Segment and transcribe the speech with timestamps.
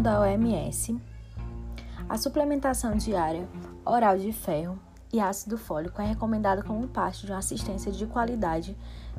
[0.00, 0.98] da OMS,
[2.08, 3.46] a suplementação diária
[3.84, 4.78] oral de ferro
[5.12, 8.74] e ácido fólico é recomendada como parte de uma assistência de qualidade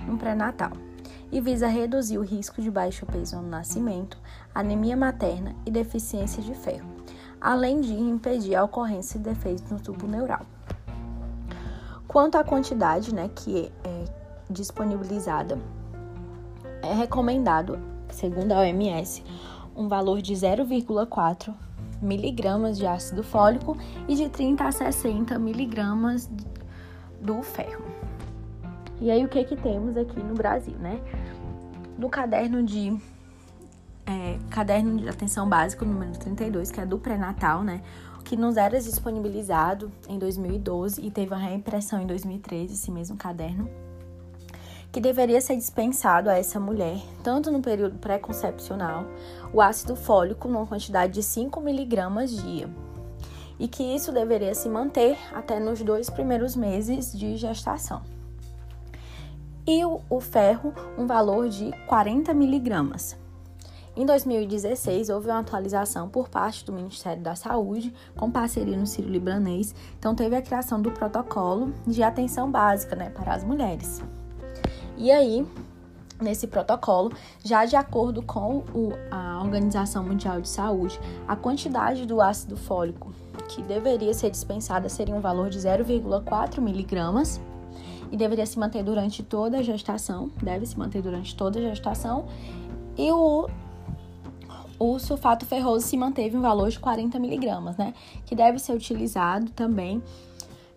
[0.08, 0.72] no pré-natal
[1.32, 4.18] e visa reduzir o risco de baixo peso no nascimento,
[4.56, 6.90] anemia materna e deficiência de ferro,
[7.40, 10.42] além de impedir a ocorrência de defeitos no tubo neural.
[12.08, 14.06] Quanto à quantidade né, que é
[14.50, 15.60] disponibilizada,
[16.82, 17.80] é recomendado,
[18.10, 19.24] segundo a OMS,
[19.82, 21.54] um valor de 0,4
[22.02, 26.30] miligramas de ácido fólico e de 30 a 60 miligramas
[27.20, 27.84] do ferro.
[29.00, 31.00] E aí o que que temos aqui no Brasil, né?
[31.98, 32.96] No caderno de
[34.06, 37.82] é, caderno de atenção básico número 32, que é do pré-natal, né?
[38.24, 43.70] Que nos era disponibilizado em 2012 e teve uma reimpressão em 2013, esse mesmo caderno
[44.92, 49.06] que deveria ser dispensado a essa mulher, tanto no período pré-concepcional,
[49.54, 52.70] o ácido fólico numa quantidade de 5 miligramas dia,
[53.58, 58.02] e que isso deveria se manter até nos dois primeiros meses de gestação.
[59.66, 63.16] E o, ferro, um valor de 40 miligramas.
[63.96, 69.10] Em 2016, houve uma atualização por parte do Ministério da Saúde, com parceria no Ciro
[69.10, 74.02] Libanês, então teve a criação do protocolo de atenção básica né, para as mulheres.
[75.02, 75.44] E aí,
[76.22, 77.12] nesse protocolo,
[77.44, 83.12] já de acordo com o, a Organização Mundial de Saúde, a quantidade do ácido fólico
[83.50, 87.42] que deveria ser dispensada seria um valor de 0,4 miligramas
[88.12, 92.28] e deveria se manter durante toda a gestação, deve se manter durante toda a gestação,
[92.96, 93.50] e o,
[94.78, 97.96] o sulfato ferroso se manteve um valor de 40 miligramas, né?
[98.28, 100.04] Que deve ser utilizado também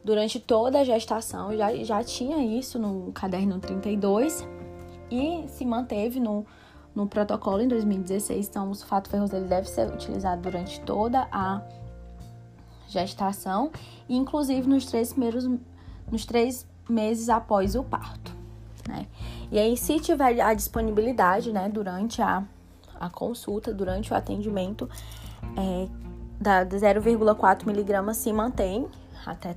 [0.05, 4.47] durante toda a gestação, já, já tinha isso no caderno 32
[5.11, 6.45] e se manteve no,
[6.95, 8.49] no protocolo em 2016.
[8.49, 11.63] Então, o sulfato ferroso ele deve ser utilizado durante toda a
[12.87, 13.73] gestação
[14.09, 15.49] inclusive nos três primeiros
[16.11, 18.37] nos três meses após o parto,
[18.87, 19.07] né?
[19.51, 22.45] E aí, se tiver a disponibilidade, né, durante a,
[23.01, 24.89] a consulta, durante o atendimento,
[25.57, 25.89] é,
[26.39, 28.87] da 0,4 miligramas se mantém
[29.25, 29.57] até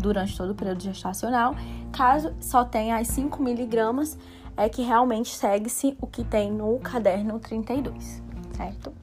[0.00, 1.54] durante todo o período gestacional.
[1.92, 4.18] Caso só tenha as 5 miligramas,
[4.56, 8.22] é que realmente segue-se o que tem no caderno 32,
[8.56, 8.99] certo?